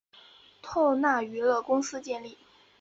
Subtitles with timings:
[0.63, 2.39] 透纳娱乐公司建立。